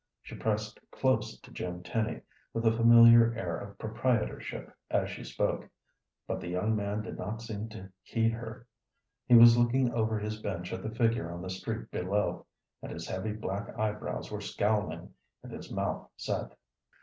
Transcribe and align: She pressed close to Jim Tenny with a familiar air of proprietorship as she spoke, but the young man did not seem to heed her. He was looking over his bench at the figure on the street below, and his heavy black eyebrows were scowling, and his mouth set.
She 0.23 0.33
pressed 0.35 0.79
close 0.89 1.39
to 1.39 1.51
Jim 1.51 1.83
Tenny 1.83 2.21
with 2.55 2.65
a 2.65 2.71
familiar 2.71 3.35
air 3.35 3.55
of 3.59 3.77
proprietorship 3.77 4.75
as 4.89 5.11
she 5.11 5.23
spoke, 5.23 5.69
but 6.25 6.41
the 6.41 6.47
young 6.47 6.75
man 6.75 7.03
did 7.03 7.19
not 7.19 7.39
seem 7.43 7.69
to 7.69 7.87
heed 8.01 8.31
her. 8.31 8.65
He 9.27 9.35
was 9.35 9.59
looking 9.59 9.93
over 9.93 10.17
his 10.17 10.39
bench 10.41 10.73
at 10.73 10.81
the 10.81 10.89
figure 10.89 11.31
on 11.31 11.43
the 11.43 11.51
street 11.51 11.91
below, 11.91 12.47
and 12.81 12.91
his 12.91 13.07
heavy 13.07 13.33
black 13.33 13.77
eyebrows 13.77 14.31
were 14.31 14.41
scowling, 14.41 15.13
and 15.43 15.51
his 15.51 15.71
mouth 15.71 16.09
set. 16.17 16.55